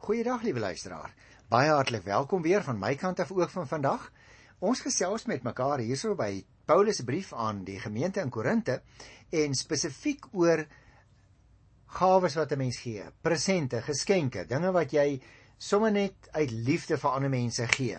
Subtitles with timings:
[0.00, 1.10] Goeiedag liewe luisteraar.
[1.52, 4.06] Baie hartlik welkom weer van my kant af ook van vandag.
[4.64, 8.78] Ons gesels met mekaar hierso by Paulus se brief aan die gemeente in Korinte
[9.42, 10.64] en spesifiek oor
[12.00, 15.20] gawes wat 'n mens gee, presente, geskenke, dinge wat jy
[15.58, 17.98] sommer net uit liefde vir ander mense gee.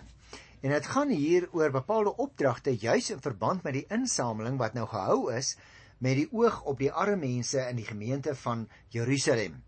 [0.60, 4.88] En dit gaan hier oor bepaalde opdragte juis in verband met die insameling wat nou
[4.88, 5.56] gehou is
[5.98, 9.62] met die oog op die arme mense in die gemeente van Jerusalem.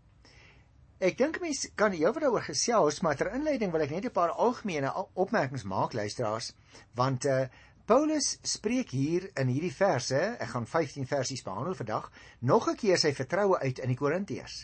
[1.05, 4.31] Ek dink mense kan heelwat daaroor gesels, maar ter inleiding wil ek net 'n paar
[4.45, 4.89] algemene
[5.23, 6.47] opmerkings maak luisteraars,
[6.97, 7.43] want uh
[7.85, 12.07] Paulus spreek hier in hierdie verse, ek gaan 15 versies behandel vandag,
[12.39, 14.55] nog 'n keer sy vertroue uit in die Korintiërs.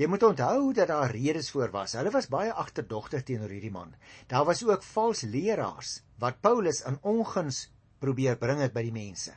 [0.00, 1.92] Jy moet onthou dat daar redes voor was.
[1.92, 3.94] Hulle was baie agterdogtig teenoor hierdie man.
[4.28, 7.68] Daar was ook vals leraars wat Paulus in onguns
[7.98, 9.36] probeer bring het by die mense.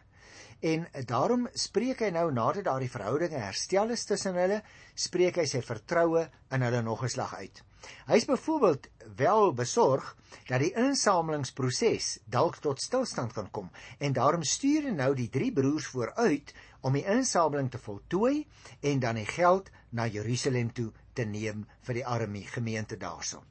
[0.63, 4.61] En daarom spreek hy nou nadat daardie verhoudinge herstel is tussen hulle,
[4.95, 6.23] spreek hy sy vertroue
[6.55, 7.63] in hulle nog 'n slag uit.
[8.07, 8.87] Hy is byvoorbeeld
[9.17, 10.15] wel besorg
[10.47, 15.51] dat die insamelingsproses dalk tot stilstand kan kom en daarom stuur hy nou die drie
[15.51, 18.47] broers vooruit om die insameling te voltooi
[18.81, 23.43] en dan die geld na Jerusalem toe te neem vir die arme gemeente daarso.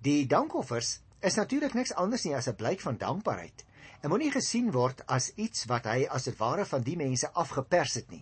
[0.00, 3.64] Die dankoffers is natuurlik niks anders nie as 'n blyk van dankbaarheid.
[4.04, 7.94] Dit moenie gesien word as iets wat hy as dit ware van die mense afgepers
[7.96, 8.20] het nie.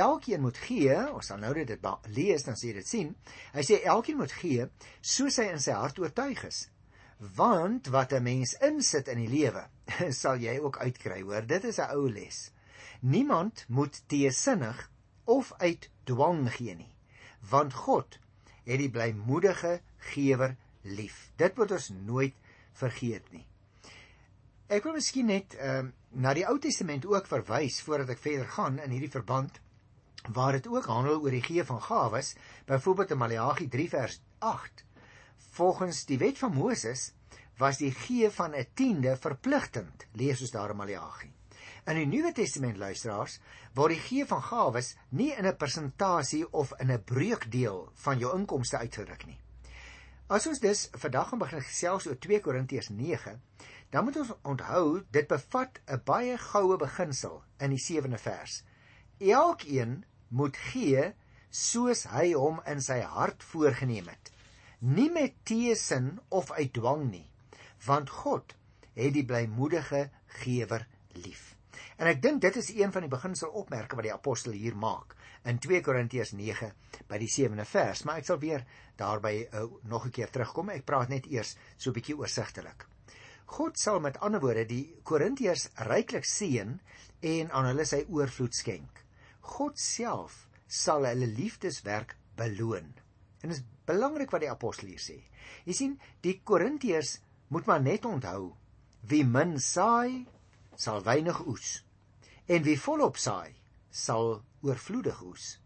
[0.00, 1.84] Elkeen moet gee, ons sal nou dit
[2.16, 3.10] lees dan sê dit sien.
[3.52, 4.64] Hy sê elkeen moet gee
[5.02, 6.62] soos hy in sy hart oortuig is.
[7.36, 9.66] Want wat 'n mens insit in die lewe,
[10.22, 11.44] sal jy ook uitkry, hoor.
[11.44, 12.48] Dit is 'n ou les.
[13.02, 14.90] Niemand moet teesinnig
[15.28, 16.94] of uit dwang gee nie,
[17.50, 18.16] want God
[18.64, 21.32] het die blymoedige gewer lief.
[21.36, 22.34] Dit moet ons nooit
[22.72, 23.44] vergeet nie.
[24.72, 25.92] Ek wil miskien net ehm uh,
[26.24, 29.58] na die Ou Testament ook verwys voordat ek verder gaan in hierdie verband
[30.36, 32.30] waar dit ook handel oor die gee van gawes,
[32.68, 34.84] byvoorbeeld in Maleagi 3 vers 8.
[35.58, 37.10] Volgens die wet van Moses
[37.60, 41.32] was die gee van 'n tiende verpligtend, lees ons daar in Maleagi.
[41.84, 43.40] In die Nuwe Testament luisteraars
[43.74, 48.38] word die gee van gawes nie in 'n persentasie of in 'n breukdeel van jou
[48.38, 49.38] inkomste uitgedruk nie.
[50.32, 53.40] As ons dus vandag gaan begin gesels oor 2 Korintiërs 9,
[53.92, 58.62] dan moet ons onthou dit bevat 'n baie goue beginsel in die 7de vers.
[59.18, 61.12] Elkeen moet gee
[61.50, 64.30] soos hy hom in sy hart voorgenem het,
[64.78, 67.28] nie met teesin of uit dwang nie,
[67.86, 68.54] want God
[68.94, 70.10] het die blymoedige
[70.40, 71.56] gewer lief.
[71.96, 75.58] En ek dink dit is een van die beginselopmerke wat die apostel hier maak in
[75.58, 76.72] 2 Korintiërs 9
[77.08, 78.64] by die 7de vers, maar ek sal weer
[78.96, 80.70] daarby uh, nog 'n keer terugkom.
[80.70, 82.86] Ek praat net eers so 'n bietjie oorsigtelik.
[83.52, 86.70] God sal met ander woorde die Korintiërs ryklik seën
[87.32, 89.02] en aan hulle sy oorvloed skenk.
[89.54, 92.88] God self sal hulle liefdeswerk beloon.
[93.42, 95.18] En dit is belangrik wat die apostel hier sê.
[95.68, 97.18] Jy sien, die Korintiërs
[97.52, 98.54] moet maar net onthou,
[99.10, 100.24] wie min saai,
[100.78, 101.82] sal weinig oes.
[102.48, 103.52] En wie volop saai,
[103.90, 105.58] sal oorvloedig oes.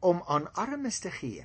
[0.00, 1.44] Om aan armes te gee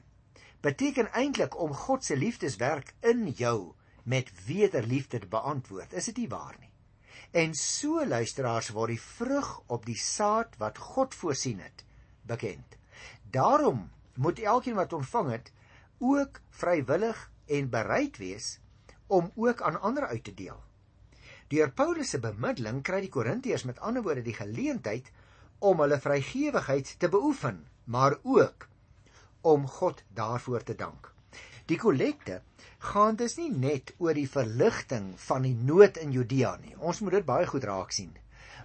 [0.64, 3.76] beteken eintlik om God se liefdeswerk in jou
[4.10, 5.94] met wederliefde te beantwoord.
[5.94, 6.72] Is dit nie waar nie?
[7.32, 11.84] En so luisteraars word die vrug op die saad wat God voorsien het
[12.26, 12.78] bekend.
[13.30, 15.52] Daarom moet elkeen wat ontvang het
[16.00, 18.58] ook vrywillig en bereid wees
[19.08, 20.58] om ook aan ander uit te deel.
[21.50, 25.12] Deur Paulus se bemiddeling kry die Korintiërs met ander woorde die geleentheid
[25.60, 28.68] om hulle vrygewigheid te beoefen, maar ook
[29.42, 31.14] om God daarvoor te dank.
[31.70, 32.42] Die kollekte
[32.92, 36.74] gaan dus nie net oor die verligting van die nood in Judea nie.
[36.78, 38.16] Ons moet dit baie goed raak sien.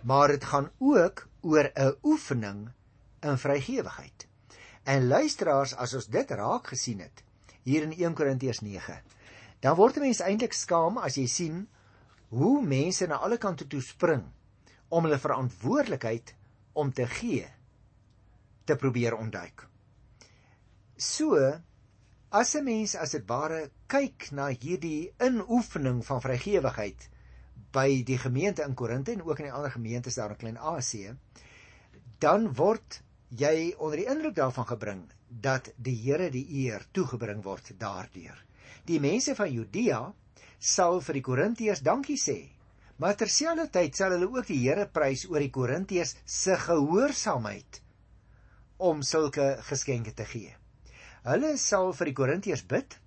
[0.08, 2.70] Maar dit gaan ook oor 'n oefening
[3.20, 4.26] in vrygewigheid.
[4.84, 7.22] En luisteraars, as ons dit raak gesien het
[7.62, 9.00] hier in 1 Korintiërs 9,
[9.60, 11.68] dan word 'n mens eintlik skaam as jy sien
[12.28, 14.24] hoe mense na alle kante toe spring
[14.88, 16.34] om hulle verantwoordelikheid
[16.72, 17.46] om te gee
[18.64, 19.68] te probeer ontduik.
[20.96, 21.60] So
[22.34, 27.04] As 'n mens as dit ware kyk na hierdie inoefening van vrygewigheid
[27.76, 31.12] by die gemeente in Korinthe en ook in die ander gemeentes daar in Klein-Asië,
[32.18, 32.98] dan word
[33.42, 35.04] jy onder die indruk daarvan gebring
[35.46, 38.42] dat die Here die eer toegebring word daardeur.
[38.84, 40.02] Die mense van Judea
[40.58, 42.38] sal vir die Korintiërs dankie sê,
[42.98, 47.80] maar terselfdertyd sal hulle ook die Here prys oor die Korintiërs se gehoorsaamheid
[48.90, 50.63] om sulke geskenke te gee.
[51.24, 52.98] Hulle sal vir die Korintiërs bid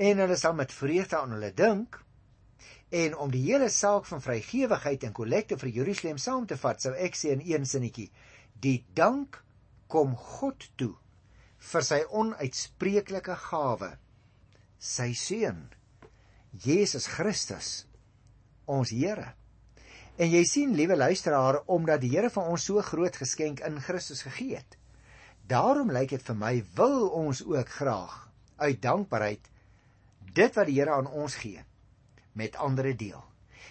[0.00, 1.96] en hulle sal met vreugde aan hulle dink
[2.90, 6.92] en om die hele saak van vrygewigheid en kollekte vir Jerusalem saam te vat, sou
[6.92, 8.10] ek sê in een sinnetjie:
[8.60, 9.38] Die dank
[9.88, 10.96] kom God toe
[11.70, 13.90] vir sy onuitspreeklike gawe,
[14.78, 15.68] sy seun,
[16.64, 17.70] Jesus Christus,
[18.66, 19.34] ons Here.
[20.20, 24.24] En jy sien, liewe luisteraar, omdat die Here vir ons so groot geskenk in Christus
[24.26, 24.79] gegee het,
[25.50, 28.14] daarom lyk dit vir my wil ons ook graag
[28.56, 29.50] uit dankbaarheid
[30.34, 31.64] dit wat die Here aan ons gee
[32.38, 33.24] met ander deel.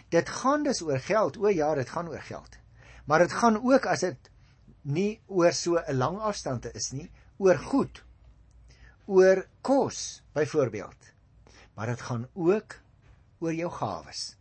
[0.10, 1.38] Dit gaan dus oor geld.
[1.38, 2.58] O ja, dit gaan oor geld.
[3.06, 4.30] Maar dit gaan ook as dit
[4.82, 8.04] nie oor so 'n lang afstand is nie, oor goed.
[9.06, 11.14] Oor kos byvoorbeeld.
[11.74, 12.76] Maar dit gaan ook
[13.40, 14.36] oor jou gawes.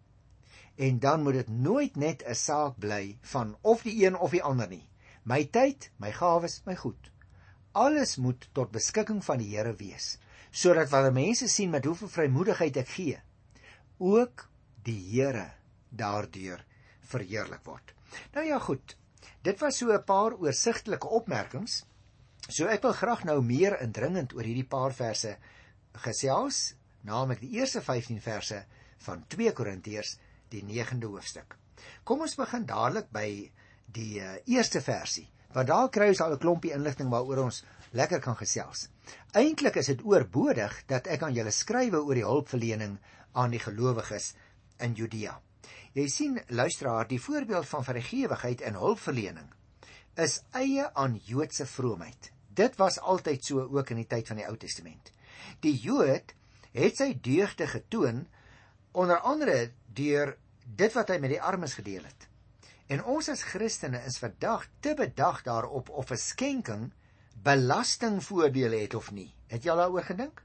[0.76, 4.42] En dan moet dit nooit net 'n saak bly van of die een of die
[4.42, 4.88] ander nie.
[5.22, 7.10] My tyd, my gawes, my goed.
[7.78, 10.16] Alles moet tot beskikking van die Here wees
[10.50, 13.18] sodat wanneer mense sien met hoeveel vrymoedigheid ek gee,
[14.00, 14.46] ook
[14.86, 15.44] die Here
[15.90, 16.64] daardeur
[17.10, 17.92] verheerlik word.
[18.34, 18.96] Nou ja, goed.
[19.44, 21.84] Dit was so 'n paar oorsigtelike opmerkings.
[22.48, 25.36] So ek wil graag nou meer indringend oor hierdie paar verse
[25.92, 28.64] gesels, naamlik die eerste 15 verse
[28.98, 31.56] van 2 Korintiërs, die 9de hoofstuk.
[32.04, 33.52] Kom ons begin dadelik by
[33.86, 38.20] die uh, eerste versie, want daar kry ons al 'n klompie inligting waaroor ons lekker
[38.20, 38.88] kan gesels.
[39.32, 42.98] Eintlik is dit oorbodig dat ek aan julle skrywe oor die hulpverlening
[43.32, 44.34] aan die gelowiges
[44.78, 45.40] in Judea.
[45.92, 49.48] Jy sien, luisteraar, die voorbeeld van vergewigheid en hulpverlening
[50.14, 52.32] is eie aan Joodse vroomheid.
[52.48, 55.12] Dit was altyd so ook in die tyd van die Ou Testament.
[55.60, 56.34] Die Jood
[56.72, 58.26] het sy deugde getoon
[58.92, 60.36] onder andere deur
[60.76, 62.27] dit wat hy met die armes gedeel het.
[62.88, 66.84] En ons as Christene is vandag te bedag daarop of 'n skenking
[67.44, 69.34] belastingvoordele het of nie.
[69.46, 70.42] Het jy al daaroor gedink?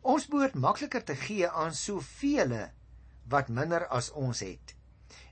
[0.00, 2.70] Ons behoort makliker te gee aan soveel
[3.28, 4.74] wat minder as ons het.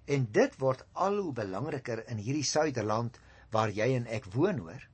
[0.04, 3.18] En dit word al hoe belangriker in hierdie suiderland
[3.50, 4.88] waar jy en ek woon hoor.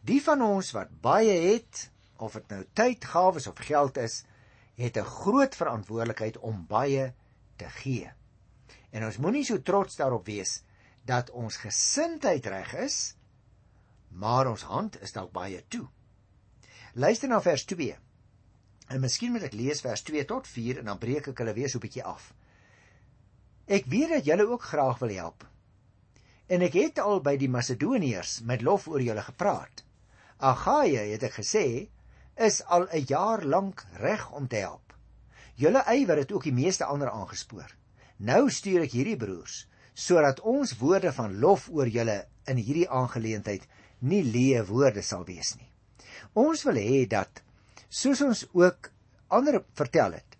[0.00, 4.24] Die van ons wat baie het, of dit nou tyd, gawes of geld is,
[4.74, 7.14] het 'n groot verantwoordelikheid om baie
[7.56, 8.10] te gee.
[8.90, 10.62] En ons moenie so trots daarop wees
[11.08, 12.96] dat ons gesindheid reg is,
[14.08, 15.86] maar ons hand is dalk baie toe.
[16.92, 17.96] Luister na vers 2.
[18.88, 21.70] En miskien moet ek lees vers 2 tot 4 en dan breek ek hulle weer
[21.72, 22.32] so 'n bietjie af.
[23.66, 25.46] Ek weet dat julle ook graag wil help.
[26.48, 29.84] En ek het al by die Macedoniërs met lof oor julle gepraat.
[30.38, 31.88] Agaia het ek gesê
[32.36, 34.94] is al 'n jaar lank reg om te help.
[35.54, 37.76] Julle ywer het ook die meeste ander aangespoor.
[38.16, 39.66] Nou stuur ek hierdie broers
[39.98, 43.66] sodat ons woorde van lof oor julle in hierdie aangeleentheid
[44.10, 45.66] nie leë woorde sal wees nie.
[46.38, 47.42] Ons wil hê dat
[47.90, 48.90] soos ons ook
[49.34, 50.36] ander vertel het,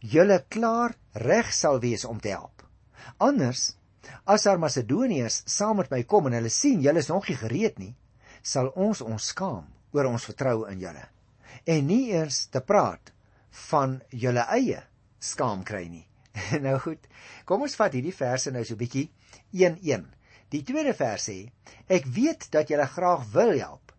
[0.00, 2.62] julle klaar reg sal wees om te help.
[3.18, 3.72] Anders
[4.26, 7.78] as daar Macedoniërs saam met my kom en hulle sien julle is nog nie gereed
[7.82, 7.94] nie,
[8.42, 11.04] sal ons ons skaam oor ons vertroue in julle
[11.66, 13.12] en nie eers te praat
[13.68, 14.80] van julle eie
[15.22, 16.06] skaam kry nie.
[16.66, 17.06] nou goed,
[17.44, 19.08] kom ons vat hierdie verse nou so bietjie
[19.52, 20.06] 1-1.
[20.52, 21.38] Die tweede vers sê:
[21.88, 23.92] Ek weet dat julle graag wil help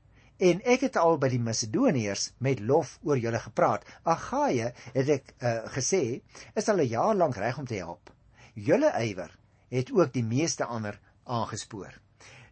[0.43, 3.85] en ek het al by die Macedoniërs met lof oor julle gepraat.
[4.03, 6.01] Agaia het ek uh, gesê
[6.57, 8.09] is al 'n jaar lank reg om te help
[8.53, 9.31] julle ywer
[9.73, 11.93] het ook die meeste ander aangespoor.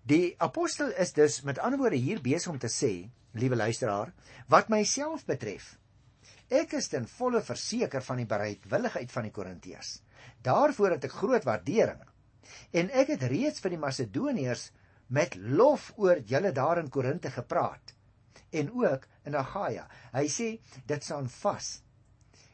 [0.04, 4.14] Die apostel is dus met ander woorde hier besig om te sê, liewe luisteraar,
[4.50, 5.78] wat myself betref,
[6.52, 9.92] ek is ten volle verseker van die bereidwilligheid van die Korintiërs.
[10.44, 12.02] Daarvoor het ek groot waardering.
[12.76, 14.66] En ek het reeds vir die Macedoniërs
[15.16, 17.96] met lof oor julle daar in Korinte gepraat
[18.52, 19.86] en ook in Agaia.
[20.12, 20.50] Hy sê
[20.88, 21.70] dit staan vas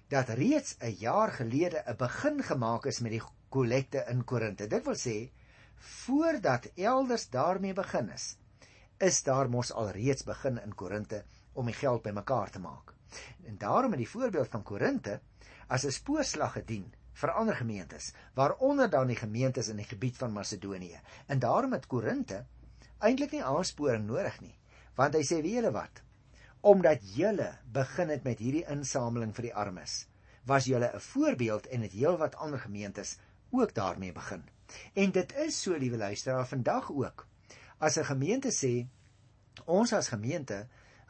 [0.09, 4.67] dat reeds 'n jaar gelede 'n begin gemaak is met die kollekte in Korinte.
[4.67, 5.31] Dit wil sê
[5.75, 8.37] voordat elders daarmee begin is,
[8.99, 11.23] is daar mos al reeds begin in Korinte
[11.53, 12.96] om die geld bymekaar te maak.
[13.45, 15.19] En daarom het die voorbeeld van Korinte
[15.67, 20.31] as 'n spoorslag gedien vir ander gemeentes, waaronder dan die gemeentes in die gebied van
[20.31, 20.99] Macedonië.
[21.25, 22.45] En daarom het Korinte
[22.99, 24.55] eintlik nie aansporing nodig nie,
[24.95, 26.01] want hy sê wie julle wat?
[26.61, 30.07] Omdat julle begin het met hierdie insameling vir die armes,
[30.45, 33.17] was julle 'n voorbeeld en het heelwat ander gemeentes
[33.49, 34.43] ook daarmee begin.
[34.93, 37.27] En dit is so, liewe luisteraar, vandag ook.
[37.77, 38.87] As 'n gemeente sê
[39.65, 40.67] ons as gemeente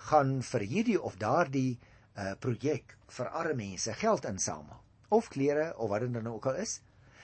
[0.10, 1.80] gaan vir hierdie of daardie
[2.18, 4.77] uh projek vir arme mense geld insamel
[5.10, 6.80] of klere of wat dit dan ook al is,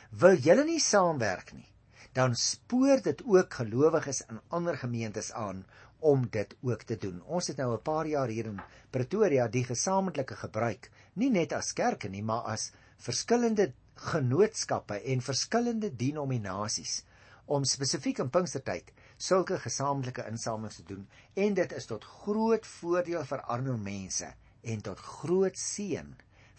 [0.09, 1.67] wil julle nie saamwerk nie,
[2.13, 5.65] dan spoor dit ook gelowiges in ander gemeentes aan
[5.99, 7.21] om dit ook te doen.
[7.25, 8.61] Ons het nou 'n paar jaar hier in
[8.91, 15.95] Pretoria die gesamentlike gebruik, nie net as kerke nie, maar as verskillende genootskappe en verskillende
[15.95, 17.03] denominasies
[17.45, 18.91] om spesifiek in Pinkstertyd
[19.23, 21.05] sulke gesamentlike insamelings te doen
[21.45, 24.29] en dit is tot groot voordeel vir arme mense
[24.73, 26.11] en tot groot seën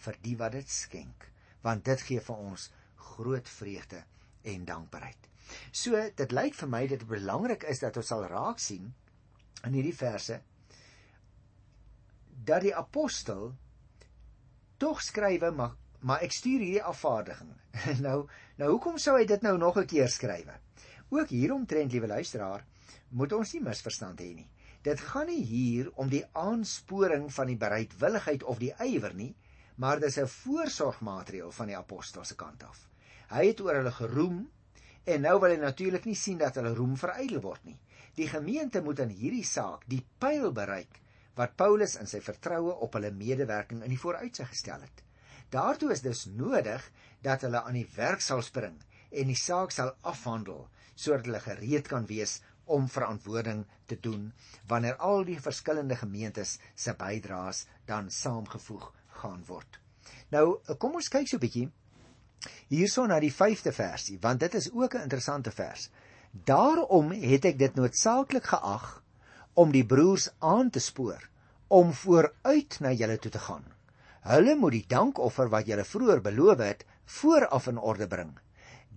[0.05, 1.29] vir die wat dit skenk
[1.65, 2.67] want dit gee vir ons
[3.11, 4.01] groot vreugde
[4.45, 5.29] en dankbaarheid.
[5.73, 8.91] So dit lyk vir my dit belangrik is dat ons sal raak sien
[9.65, 10.39] in hierdie verse
[12.45, 13.53] dat die apostel
[14.81, 17.53] tog skrywe maar maar ek stuur hierdie afvaardiging.
[18.05, 18.17] nou
[18.59, 20.59] nou hoekom sou hy dit nou nog 'n keer skrywe?
[21.09, 22.65] Ook hieromtrent liewe luisteraar,
[23.09, 24.47] moet ons nie misverstand hê nie.
[24.85, 29.35] Dit gaan nie hier om die aansporing van die bereidwilligheid of die ywer nie,
[29.75, 32.89] maar dis 'n voorsorgmaatreël van die apostel se kant af.
[33.29, 34.49] Hy het oor hulle geroem
[35.03, 37.79] en nou wil hy natuurlik nie sien dat hulle roem verydel word nie.
[38.15, 41.01] Die gemeente moet in hierdie saak die pyl bereik
[41.35, 45.03] wat Paulus in sy vertroue op hulle medewerking in die vooruitsig gestel het.
[45.49, 48.77] Daartoe is dus nodig dat hulle aan die werk sal spring
[49.11, 54.33] en die saak sal afhandel sodat hulle gereed kan wees om verantwoording te doen
[54.67, 59.79] wanneer al die verskillende gemeentes se bydraes dan saamgevoeg gaan word.
[60.31, 61.71] Nou, kom ons kyk so 'n bietjie
[62.69, 65.89] hierson na die 5de versie, want dit is ook 'n interessante vers.
[66.31, 69.03] Daarom het ek dit noodsaaklik geag
[69.53, 71.29] om die broers aan te spoor
[71.67, 73.63] om vooruit na julle toe te gaan.
[74.21, 78.39] Hulle moet die dankoffer wat julle vroeër beloof het, vooraf in orde bring.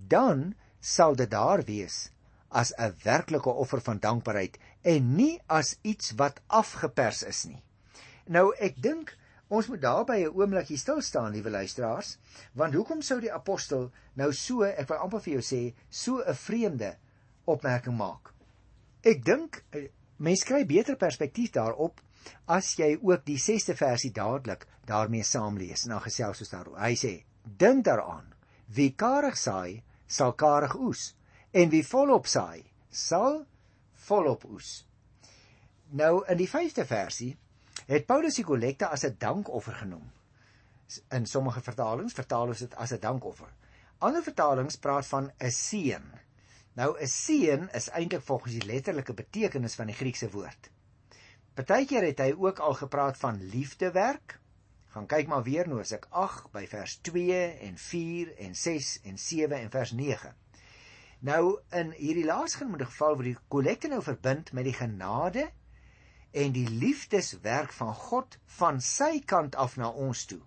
[0.08, 2.10] Dan sal dit daar wees
[2.48, 7.62] as 'n werklike offer van dankbaarheid en nie as iets wat afgepers is nie.
[8.26, 9.16] Nou ek dink
[9.48, 12.18] Ons moet daarby 'n oombliekie stil staan, liewe luisteraars,
[12.52, 16.34] want hoekom sou die apostel nou so, ek wil amper vir jou sê, so 'n
[16.34, 16.96] vreemde
[17.44, 18.34] opmerking maak?
[19.02, 22.00] Ek dink eh, mense kry beter perspektief daarop
[22.46, 26.78] as jy ook die 6ste versie dadelik daarmee saamlees en dan gesels ons daaroor.
[26.78, 28.34] Hy sê: "Dink daaraan,
[28.66, 31.14] wie karig saai, sal karig oes,
[31.52, 33.44] en wie volop saai, sal
[34.08, 34.72] volop oes."
[35.90, 37.36] Nou in die 5ste versie
[37.86, 40.10] het Paulus die kollekte as 'n dankoffer genoem.
[41.12, 43.52] In sommige vertalings vertaal ons dit as 'n dankoffer.
[43.98, 46.04] Ander vertalings praat van 'n seën.
[46.74, 50.70] Nou 'n seën is eintlik volgens die letterlike betekenis van die Griekse woord.
[51.54, 54.38] Partykeer het hy ook al gepraat van liefdewerk.
[54.88, 59.00] Gaan kyk maar weer nou as ek 8 by vers 2 en 4 en 6
[59.04, 60.34] en 7 en vers 9.
[61.20, 65.48] Nou in hierdie laasgenoemde geval word die kollekte nou verbind met die genade
[66.32, 70.40] en die liefdeswerk van God van sy kant af na ons toe.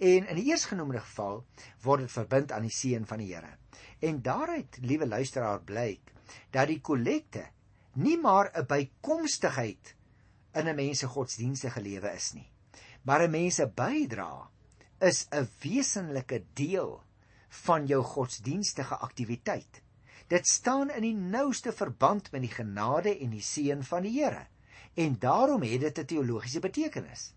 [0.00, 1.42] En in die eersgenoemde geval
[1.84, 3.56] word dit verbind aan die seën van die Here.
[4.00, 6.12] En daaruit, liewe luisteraar, blyk
[6.54, 7.44] dat die kollekte
[7.94, 9.94] nie maar 'n bykomstigheid
[10.54, 12.49] in 'n mens se godsdienstige lewe is nie,
[13.02, 14.50] maar 'n mens se bydra
[14.98, 17.02] is 'n wesenlike deel
[17.48, 19.82] van jou godsdienstige aktiwiteit.
[20.26, 24.46] Dit staan in die nouste verband met die genade en die seën van die Here
[24.94, 27.32] en daarom het dit 'n teologiese betekenis.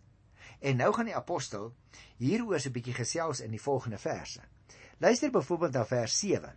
[0.59, 1.73] En nou gaan die apostel
[2.17, 4.41] hieroor so 'n bietjie gesels in die volgende verse.
[4.97, 6.55] Luister byvoorbeeld na vers 7.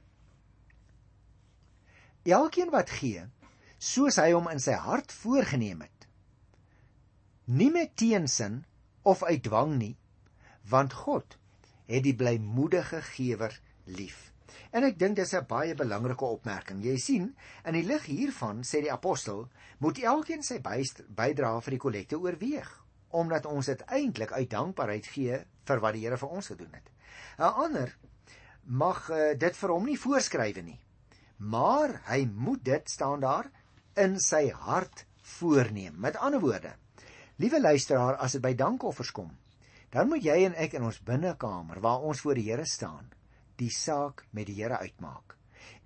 [2.23, 3.27] Elkeen wat gee,
[3.79, 6.09] soos hy hom in sy hart voorgenem het,
[7.45, 8.65] nie met teensin
[9.07, 9.95] of uit dwang nie,
[10.67, 11.37] want God
[11.87, 14.33] het die blymoedige gewer lief.
[14.75, 16.83] En ek dink dis 'n baie belangrike opmerking.
[16.83, 19.49] Jy sien, in die lig hiervan sê die apostel,
[19.79, 22.71] moet elkeen sy bydrae vir die kollekte oorweeg,
[23.11, 26.91] omdat ons dit eintlik uit dankbaarheid gee vir wat die Here vir ons gedoen het.
[27.39, 27.97] 'n Ander
[28.67, 30.81] mag uh, dit vir hom nie voorskrywe nie.
[31.39, 33.51] Maar hy moet dit staan daar
[33.95, 35.95] in sy hart voorneem.
[36.01, 36.75] Met ander woorde,
[37.37, 39.31] liewe luisteraar, as dit by dankoffers kom,
[39.91, 43.13] dan moet jy en ek in ons binnekamer waar ons voor die Here staan,
[43.57, 45.37] die saak met die Here uitmaak.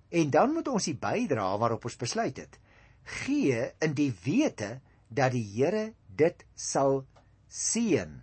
[0.09, 2.59] En dan moet ons die bydra waarop ons besluit het
[3.03, 4.79] gee in die wete
[5.09, 7.05] dat die Here dit sal
[7.47, 8.21] seën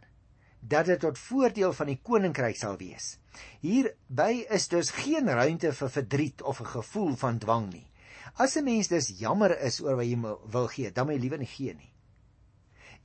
[0.61, 3.17] dat dit tot voordeel van die koninkryk sal wees.
[3.63, 7.87] Hierby is dus geen ruimte vir verdriet of 'n gevoel van dwang nie.
[8.35, 10.19] As 'n mens dus jammer is oor wat jy
[10.51, 11.93] wil gee, dan moet jy liewer nie gee nie.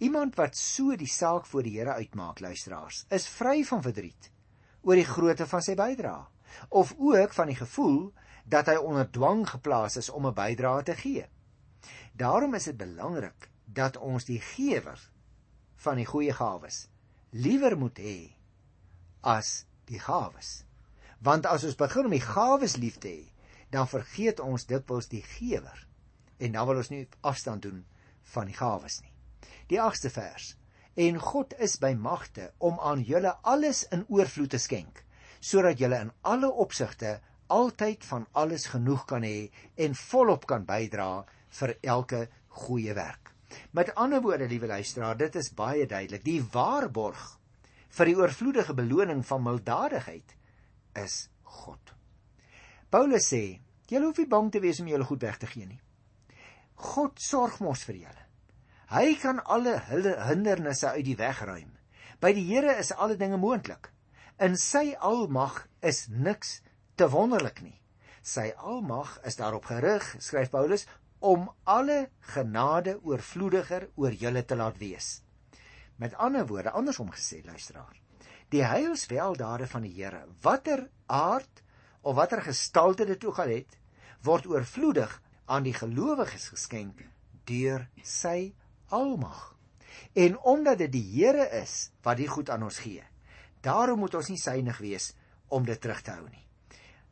[0.04, 4.32] Iemand wat so die saak voor die Here uitmaak, luisteraars, is vry van verdriet
[4.84, 6.26] oor die grootte van sy bydrae
[6.76, 8.10] of ook van die gevoel
[8.52, 11.24] dat hy onder dwang geplaas is om 'n bydrae te gee.
[12.14, 15.00] Daarom is dit belangrik dat ons die gewer
[15.86, 16.88] van die goeie gawes
[17.30, 18.36] liewer moet hê
[19.22, 20.66] as die gawes.
[21.20, 23.32] Want as ons begin om die gawes lief te hê,
[23.70, 25.88] dan vergeet ons dikwels die gewer
[26.38, 27.86] en dan wil ons nie afstand doen
[28.36, 29.13] van die gawes nie.
[29.72, 30.54] Die 8ste vers
[30.96, 35.04] en God is by magte om aan julle alles in oorvloed te skenk
[35.44, 37.18] sodat julle in alle opsigte
[37.54, 39.50] altyd van alles genoeg kan hê
[39.86, 41.26] en volop kan bydra
[41.60, 42.22] vir elke
[42.64, 43.34] goeie werk.
[43.72, 46.24] Met ander woorde, liewe luisteraar, dit is baie duidelik.
[46.26, 47.22] Die waarborg
[47.94, 50.36] vir die oorvloedige beloning van milddadigheid
[51.04, 51.94] is God.
[52.90, 53.60] Paulus sê,
[53.90, 55.82] julle hoef nie bang te wees om julle goed weg te gee nie.
[56.94, 58.23] God sorg mos vir julle.
[58.94, 59.80] Hy kan alle
[60.28, 61.72] hindernisse uit die weg ruim.
[62.22, 63.90] By die Here is alle dinge moontlik.
[64.38, 66.60] In sy almag is niks
[66.94, 67.80] te wonderlik nie.
[68.22, 70.86] Sy almag is daarop gerig, skryf Paulus,
[71.26, 75.24] om alle genade oorvloediger oor julle te laat wees.
[75.98, 77.98] Met ander woorde, andersom gesê, luisteraar,
[78.54, 81.66] die heilsweldade van die Here, watter aard
[82.04, 83.78] of watter gestalte dit ook al het,
[84.22, 85.18] word oorvloedig
[85.50, 87.08] aan die gelowiges geskenk
[87.50, 88.54] deur sy
[88.94, 89.42] almag.
[90.14, 93.04] En omdat dit die Here is wat die goed aan ons gee,
[93.66, 95.12] daarom moet ons nie synig wees
[95.54, 96.44] om dit terug te hou nie.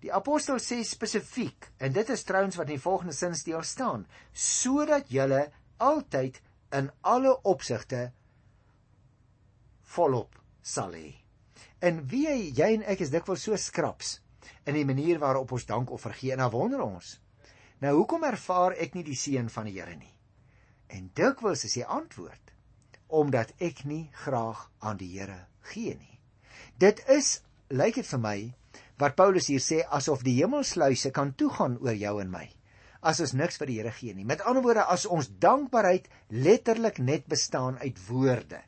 [0.01, 4.07] Die apostel sê spesifiek, en dit is trouens wat in die volgende sin steel staan,
[4.33, 5.43] sodat julle
[5.77, 6.39] altyd
[6.77, 8.07] in alle opsigte
[9.93, 11.11] volop sal hê.
[11.81, 14.19] En wie jy en ek is dikwels so skraps
[14.65, 17.17] in die manier waarop ons dank of vergee en dan wonder ons.
[17.81, 20.11] Nou hoekom ervaar ek nie die seën van die Here nie?
[20.91, 22.55] En dikwels is die antwoord
[23.12, 26.19] omdat ek nie graag aan die Here gee nie.
[26.79, 28.38] Dit is lyk dit vir my
[29.01, 32.48] wat Paulus hier sê asof die hemelsluise kan toegaan oor jou en my
[33.01, 34.25] as ons niks vir die Here gee nie.
[34.25, 38.62] Met ander woorde as ons dankbaarheid letterlik net bestaan uit woorde.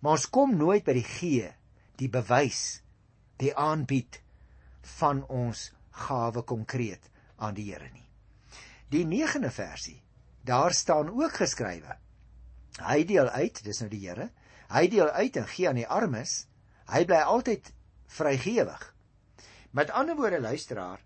[0.00, 1.48] Maar ons kom nooit by die gee,
[1.96, 2.82] die bewys,
[3.40, 4.20] die aanbied
[5.00, 5.70] van ons
[6.06, 7.08] gawe konkreet
[7.40, 8.04] aan die Here nie.
[8.92, 9.98] Die 9de versie,
[10.46, 11.96] daar staan ook geskrywe.
[12.82, 14.30] Hy deel uit, dis nou die Here.
[14.70, 16.46] Hy deel uit en gee aan die armes.
[16.90, 17.72] Hy bly altyd
[18.18, 18.82] vrygewig.
[19.74, 21.00] Met ander woorde luisteraar,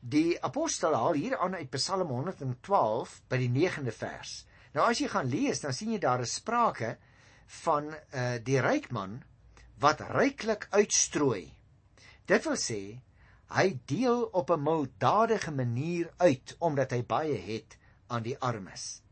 [0.00, 4.32] die apostel haal hier aan uit Psalm 112 by die 9de vers.
[4.74, 6.96] Nou as jy gaan lees, dan sien jy daar 'n sprake
[7.64, 9.22] van uh die ryk man
[9.80, 11.52] wat ryklik uitstrooi.
[12.26, 13.00] Dit wil sê
[13.56, 19.02] hy deel op 'n milddadige manier uit omdat hy baie het aan die armes.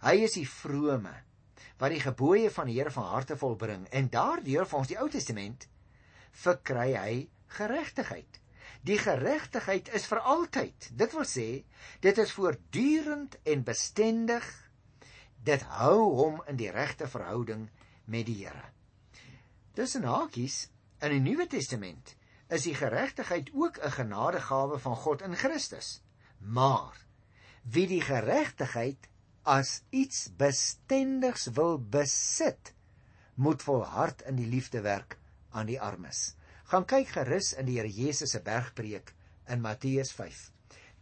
[0.00, 1.14] Hy is die vrome
[1.80, 5.66] wat die gebooie van die Here van harte volbring en daardeur volgens die Ou Testament
[6.42, 7.14] verkry hy
[7.56, 8.40] geregtigheid.
[8.86, 10.90] Die geregtigheid is vir altyd.
[10.96, 11.48] Dit wil sê,
[12.00, 14.46] dit is voortdurend en bestendig.
[15.44, 17.68] Dit hou hom in die regte verhouding
[18.04, 18.70] met die Here.
[19.76, 20.68] Tussen hakies
[21.00, 22.16] in die Nuwe Testament
[22.50, 26.02] is die geregtigheid ook 'n genadegawe van God in Christus.
[26.38, 26.96] Maar
[27.62, 29.08] wie die geregtigheid
[29.42, 32.74] as iets bestendigs wil besit,
[33.34, 35.18] moet volhard in die liefde werk
[35.50, 36.30] aan die armes
[36.70, 39.10] gaan kyk gerus in die Here Jesus se bergpreek
[39.50, 40.38] in Matteus 5.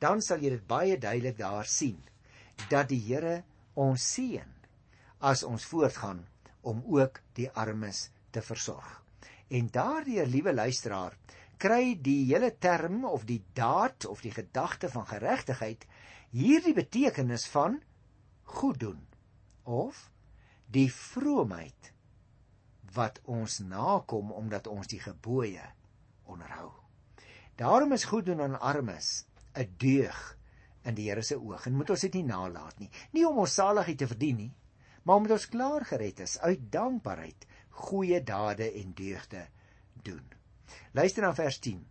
[0.00, 1.98] Dan sal jy dit baie duidelik daar sien
[2.70, 3.42] dat die Here
[3.76, 4.54] ons seën
[5.20, 6.22] as ons voortgaan
[6.64, 8.88] om ook die armes te versorg.
[9.52, 11.16] En daardeur, liewe luisteraar,
[11.60, 15.84] kry die hele term of die daad of die gedagte van geregtigheid
[16.34, 17.78] hierdie betekenis van
[18.58, 19.00] goed doen
[19.64, 20.10] of
[20.68, 21.92] die vroomheid
[22.96, 25.64] wat ons nakom omdat ons die gebooie
[26.28, 26.70] onderhou.
[27.56, 30.38] Daarom is goed doen aan armes 'n deug
[30.82, 32.90] in die Here se oog en moet ons dit nie nalat nie.
[33.12, 34.54] Nie om ons saligheid te verdien nie,
[35.02, 39.46] maar omdat ons klaar gered is uit dankbaarheid goeie dade en deugde
[40.02, 40.24] doen.
[40.92, 41.86] Luister na vers 10.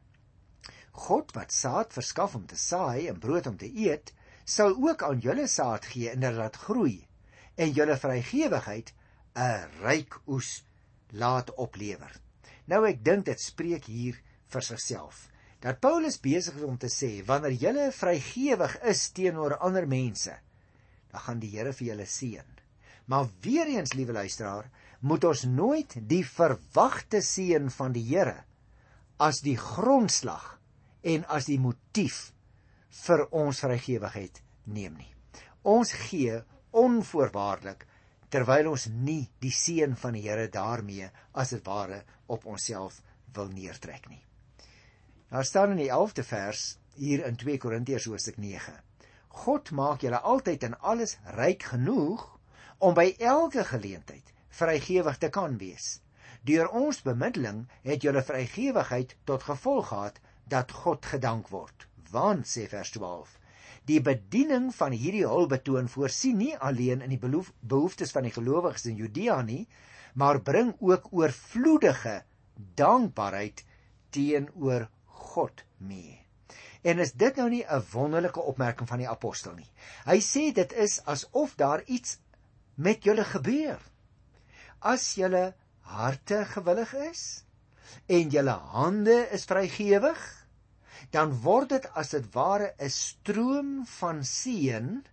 [0.92, 4.14] God wat saad verskaf om te saai en brood om te eet,
[4.48, 7.02] sal ook aan julle saad gee en dit laat groei
[7.60, 8.94] en julle vrygewigheid
[9.36, 10.64] 'n ryk oes
[11.12, 12.14] laat oplewer.
[12.66, 14.16] Nou ek dink dit spreek hier
[14.48, 15.28] vir sigself.
[15.60, 20.36] Dat Paulus besig is om te sê wanneer jy vrygewig is teenoor ander mense,
[21.12, 22.50] dan gaan die Here vir julle seën.
[23.06, 28.44] Maar weer eens, liewe luisteraar, moet ons nooit die verwagte seën van die Here
[29.18, 30.60] as die grondslag
[31.02, 32.32] en as die motief
[33.06, 35.12] vir ons vrygewigheid neem nie.
[35.64, 36.40] Ons gee
[36.78, 37.86] onvoorwaardelik
[38.34, 43.02] terwyl ons nie die seën van die Here daarmee as dit ware op onsself
[43.36, 44.24] wil neertrek nie.
[45.30, 48.74] Daar staan in die 11de vers hier in 2 Korintiërs hoofstuk 9.
[49.44, 52.24] God maak julle altyd in alles ryk genoeg
[52.80, 56.00] om by elke geleentheid vrygewig te kan wees.
[56.48, 61.87] Deur ons bemiddeling het julle vrygewigheid tot gevolg gehad dat God gedank word.
[62.12, 63.38] Want sê vers 12
[63.88, 68.98] Die bediening van hierdie hulpbetoon voorsien nie alleen in die behoeftes van die gelowiges in
[69.00, 69.64] Judea nie,
[70.20, 72.22] maar bring ook oorvloedige
[72.76, 73.64] dankbaarheid
[74.12, 76.18] teenoor God mee.
[76.84, 79.70] En is dit nou nie 'n wonderlike opmerking van die apostel nie?
[80.06, 82.20] Hy sê dit is asof daar iets
[82.76, 83.80] met julle gebeur.
[84.80, 87.44] As julle harte gewillig is
[88.06, 90.47] en julle hande is vrygewig,
[91.12, 95.04] dan word dit as dit ware 'n stroom van seën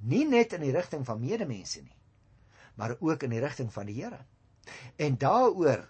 [0.00, 1.96] nie net in die rigting van medemense nie,
[2.74, 4.24] maar ook in die rigting van die Here.
[4.96, 5.88] En daaroor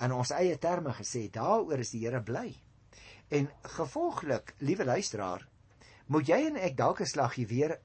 [0.00, 2.54] in ons eie terme gesê, daaroor is die Here bly.
[3.28, 5.46] En gevolglik, liewe luisteraar,
[6.06, 7.78] moet jy en ek dalk 'n slaggie weer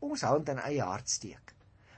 [0.00, 1.54] ons hand in eie hart steek.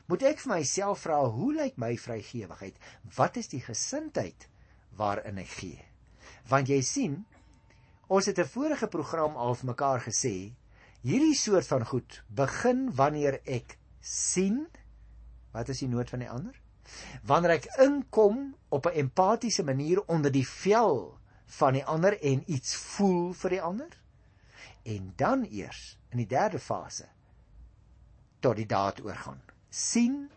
[0.06, 2.76] Moet ek vir myself vra, hoe lyk my vrygewigheid?
[3.16, 4.48] Wat is die gesindheid
[4.98, 5.84] waarin ek gee?
[6.48, 7.26] Want jy sien,
[8.10, 10.52] ons het 'n vorige program al vir mekaar gesê,
[11.02, 14.66] hierdie soort van goed begin wanneer ek sien
[15.52, 16.60] wat is die nood van die ander?
[17.22, 22.74] Wanneer ek inkom op 'n empatiese manier onder die vel van die ander en iets
[22.76, 24.00] voel vir die ander
[24.82, 27.06] en dan eers in die derde fase
[28.40, 30.30] tot die daad oorgaan sien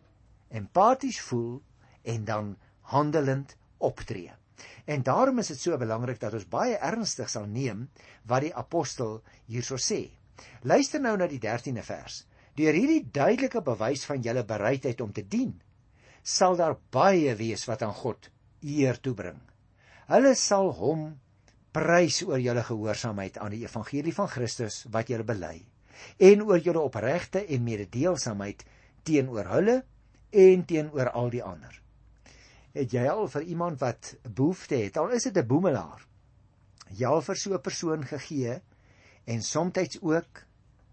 [0.50, 1.62] empaties voel
[2.02, 4.34] en dan handelend optree
[4.86, 7.88] en daarom is dit so belangrik dat ons baie ernstig sal neem
[8.30, 10.06] wat die apostel hierso sê.
[10.62, 12.24] Luister nou na die 13de vers.
[12.58, 15.54] Deur hierdie duidelike bewys van julle bereidheid om te dien
[16.24, 18.30] sal daar baie wees wat aan God
[18.62, 19.40] eer toebring.
[20.08, 21.10] Hulle sal hom
[21.76, 25.58] prys oor julle gehoorsaamheid aan die evangelie van Christus wat julle bely
[26.20, 28.64] en oor julle opregte en mededeelsaamheid
[29.08, 29.78] teenoor hulle
[30.32, 31.83] en teenoor al die ander.
[32.74, 36.08] Het jy al vir iemand wat behoefte het, al is dit 'n boemelaar,
[36.90, 38.62] jy al vir so 'n persoon gegee
[39.26, 40.46] en soms ook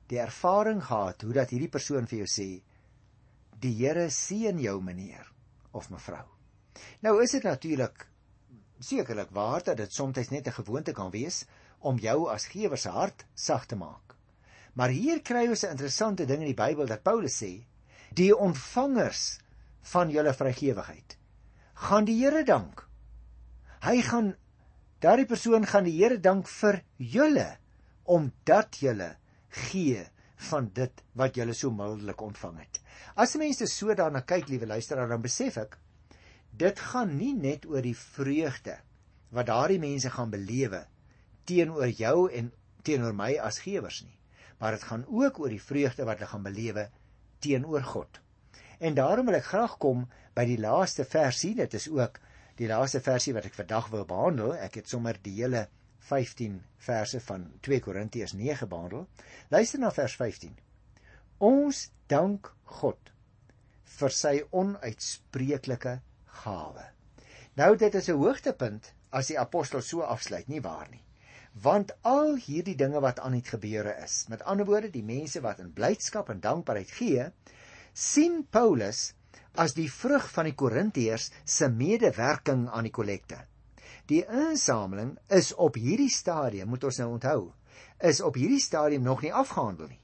[0.06, 2.62] die ervaring gehad hoe dat hierdie persoon vir jou sê
[3.60, 5.32] die Here seën jou meneer
[5.70, 6.26] of mevrou.
[7.00, 8.06] Nou is dit natuurlik
[8.80, 11.44] sekerlik waar dat dit soms net 'n gewoonte kan wees
[11.78, 14.16] om jou as gewer se hart sag te maak.
[14.74, 17.64] Maar hier kry ons 'n interessante ding in die Bybel dat Paulus sê:
[18.12, 19.38] "Die ontvangers
[19.82, 21.19] van julle vrygewigheid
[21.86, 22.84] gaan die Here dank."
[23.80, 24.34] Hy gaan
[25.00, 27.48] daardie persoon gaan die Here dank vir julle
[28.04, 29.16] omdat julle
[29.48, 30.04] gee
[30.50, 32.80] van dit wat julle so mildelik ontvang het.
[33.16, 35.78] As mense so daarna kyk, liewe luisteraar, dan besef ek
[36.50, 38.80] dit gaan nie net oor die vreugde
[39.30, 40.86] wat daardie mense gaan belewe
[41.46, 42.50] teenoor jou en
[42.82, 44.20] teenoor my as gewers nie
[44.60, 46.88] maar dit gaan ook oor die vreugde wat hulle gaan belewe
[47.40, 48.20] teenoor God.
[48.80, 52.16] En daarom wil ek graag kom by die laaste versie, dit is ook
[52.56, 54.54] die laaste versie wat ek vandag wil behandel.
[54.56, 55.66] Ek het sommer die hele
[56.08, 59.04] 15 verse van 2 Korintiërs 9 behandel.
[59.52, 60.56] Luister na vers 15.
[61.44, 62.48] Ons dank
[62.80, 63.12] God
[63.98, 65.94] vir sy onuitspreeklike
[66.40, 66.88] gawe.
[67.60, 71.04] Nou dit is 'n hoogtepunt as die apostel so afsluit, nie waar nie?
[71.52, 75.58] Want al hierdie dinge wat aan het gebeure is, met ander woorde die mense wat
[75.58, 77.32] in blydskap en dankbaarheid gee,
[77.92, 79.12] sien Paulus
[79.59, 83.44] as die vrug van die Korintiërs se medewerking aan die kollekte.
[84.11, 87.40] Die insameling is op hierdie stadium, moet ons nou onthou,
[88.03, 90.00] is op hierdie stadium nog nie afgehandel nie.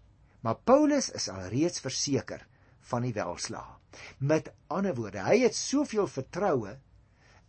[0.46, 2.44] Maar Paulus is alreeds verseker
[2.90, 3.72] van die welslaag.
[4.18, 6.77] Met ander woorde, hy het soveel vertroue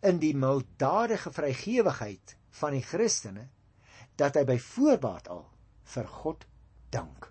[0.07, 3.49] in die milddadige vrygewigheid van die Christene
[4.17, 5.43] dat hy by voorbaat al
[5.93, 6.45] vir God
[6.93, 7.27] dank.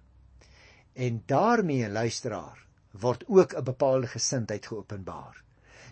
[0.94, 2.65] En daarmee, luisteraar,
[3.00, 5.42] word ook 'n bepaalde gesindheid geopenbaar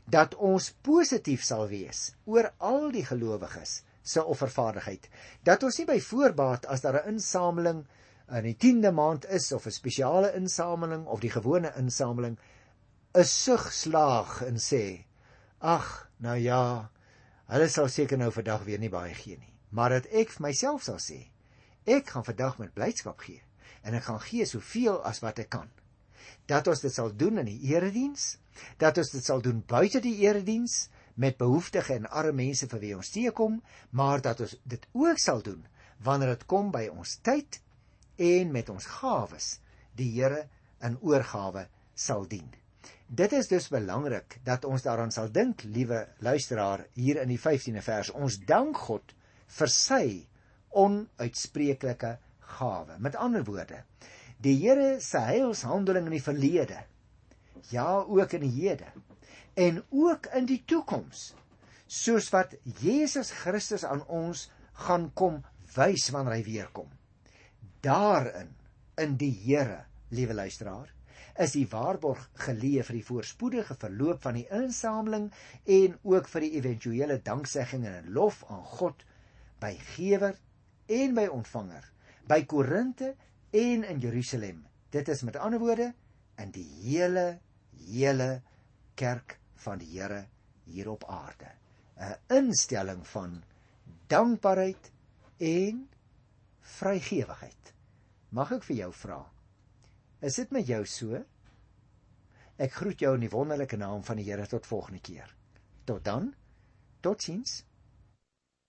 [0.05, 5.09] dat ons positief sal wees oor al die gelowiges se offervaardigheid
[5.43, 7.87] dat ons nie by voorbaat as daar 'n insameling
[8.29, 12.39] in die 10de maand is of 'n spesiale insameling of die gewone insameling
[13.15, 15.05] 'n sug slaag en sê:
[15.61, 16.91] "Ag, nou ja,
[17.47, 20.83] hulle sal seker nou vandag weer nie baie gee nie." Maar dat ek vir myself
[20.83, 21.31] sal sê:
[21.87, 23.43] "Ek gaan vandag met blydskap gee
[23.83, 25.71] en ek gaan gee soveel as wat ek kan."
[26.47, 28.35] Dat ons dit sal doen in die erediens,
[28.79, 32.97] dat ons dit sal doen buite die erediens met behoeftige en arme mense vir wie
[32.97, 33.61] ons teekom,
[33.91, 35.63] maar dat ons dit ook sal doen
[36.05, 37.61] wanneer dit kom by ons tyd
[38.21, 39.55] en met ons gawes
[39.97, 40.45] die Here
[40.85, 42.51] in oorgawe sal dien.
[43.07, 47.83] Dit is dus belangrik dat ons daaraan sal dink, liewe luisteraar, hier in die 15de
[47.85, 48.11] vers.
[48.11, 49.15] Ons dank God
[49.59, 50.05] vir sy
[50.75, 52.17] onuitspreeklike
[52.59, 52.99] gawe.
[52.99, 53.85] Met ander woorde,
[54.43, 56.83] die Here se heilshandeling in die verlede,
[57.71, 58.91] ja ook in die hede
[59.55, 61.33] en ook in die toekoms,
[61.87, 64.49] soos wat Jesus Christus aan ons
[64.87, 65.43] gaan kom
[65.77, 66.91] wys wanneer hy weer kom.
[67.85, 68.51] Daarin
[68.99, 70.91] in die Here, liewe luisteraar,
[71.39, 75.31] is die waarborg geleë vir die voorspoedige verloop van die insameling
[75.77, 79.03] en ook vir die éventuele danksegging en lof aan God
[79.63, 80.39] by gewer
[80.87, 81.83] en by ontvanger,
[82.29, 83.15] by Korinte
[83.55, 84.65] en in Jerusalem.
[84.91, 85.93] Dit is met ander woorde
[86.43, 87.39] in die hele
[87.85, 88.43] hele
[88.99, 90.25] kerk van die Here
[90.65, 91.51] hier op aarde.
[91.99, 93.43] 'n Instelling van
[94.07, 94.91] dankbaarheid
[95.39, 95.89] en
[96.61, 97.73] vrygewigheid.
[98.29, 99.21] Mag ek vir jou vra?
[100.21, 101.25] Is dit met jou so?
[102.57, 105.37] Ek groet jou in die wonderlike naam van die Here tot volgende keer.
[105.85, 106.35] Tot dan.
[107.01, 107.65] Totsiens.